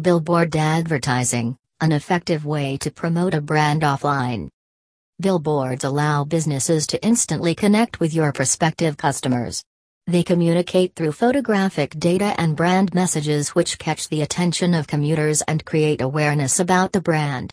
[0.00, 4.48] Billboard advertising, an effective way to promote a brand offline.
[5.20, 9.64] Billboards allow businesses to instantly connect with your prospective customers.
[10.06, 15.64] They communicate through photographic data and brand messages which catch the attention of commuters and
[15.64, 17.50] create awareness about the brand.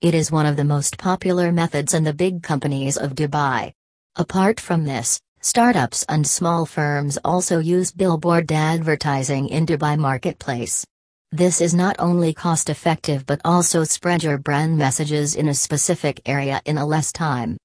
[0.00, 3.72] It is one of the most popular methods in the big companies of Dubai.
[4.16, 10.84] Apart from this, startups and small firms also use billboard advertising in Dubai marketplace.
[11.32, 16.22] This is not only cost effective but also spread your brand messages in a specific
[16.24, 17.58] area in a less time.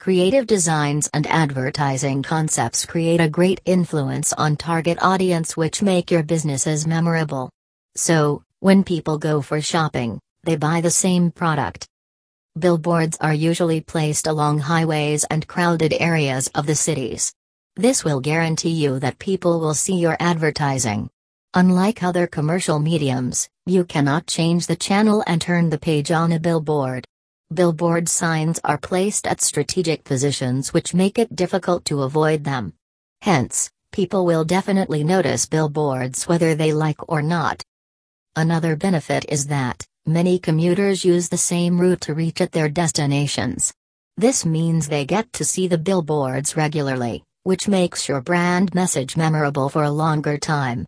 [0.00, 6.24] Creative designs and advertising concepts create a great influence on target audience which make your
[6.24, 7.50] businesses memorable.
[7.94, 11.86] So, when people go for shopping, they buy the same product.
[12.58, 17.32] Billboards are usually placed along highways and crowded areas of the cities.
[17.76, 21.10] This will guarantee you that people will see your advertising.
[21.54, 26.38] Unlike other commercial mediums, you cannot change the channel and turn the page on a
[26.38, 27.06] billboard.
[27.54, 32.74] Billboard signs are placed at strategic positions which make it difficult to avoid them.
[33.22, 37.62] Hence, people will definitely notice billboards whether they like or not.
[38.36, 43.72] Another benefit is that, many commuters use the same route to reach at their destinations.
[44.18, 49.70] This means they get to see the billboards regularly, which makes your brand message memorable
[49.70, 50.84] for a longer time.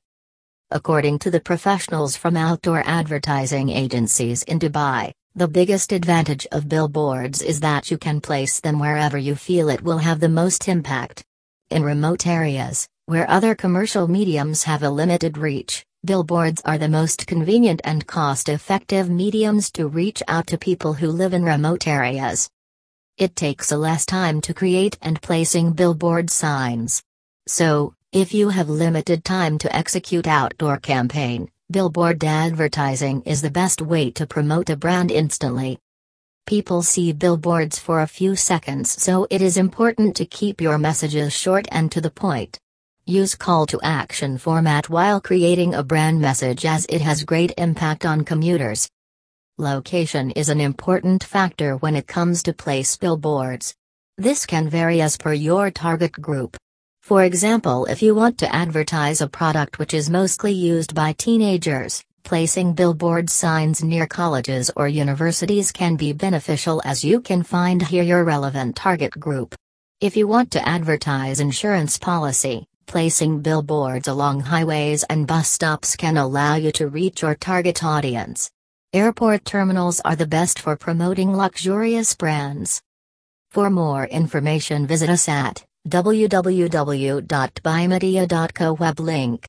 [0.73, 7.43] According to the professionals from outdoor advertising agencies in Dubai, the biggest advantage of billboards
[7.43, 11.25] is that you can place them wherever you feel it will have the most impact.
[11.71, 17.27] In remote areas, where other commercial mediums have a limited reach, billboards are the most
[17.27, 22.49] convenient and cost effective mediums to reach out to people who live in remote areas.
[23.19, 27.03] It takes a less time to create and placing billboard signs.
[27.49, 33.81] So, if you have limited time to execute outdoor campaign, billboard advertising is the best
[33.81, 35.79] way to promote a brand instantly.
[36.45, 41.33] People see billboards for a few seconds so it is important to keep your messages
[41.33, 42.59] short and to the point.
[43.07, 48.05] Use call to action format while creating a brand message as it has great impact
[48.05, 48.91] on commuters.
[49.57, 53.73] Location is an important factor when it comes to place billboards.
[54.19, 56.57] This can vary as per your target group.
[57.03, 62.05] For example, if you want to advertise a product which is mostly used by teenagers,
[62.23, 68.05] placing billboard signs near colleges or universities can be beneficial as you can find here
[68.05, 69.57] your relevant target group.
[70.01, 76.17] If you want to advertise insurance policy, placing billboards along highways and bus stops can
[76.17, 78.51] allow you to reach your target audience.
[78.93, 82.81] Airport terminals are the best for promoting luxurious brands.
[83.51, 89.49] For more information visit us at www.dubaimedia.co web link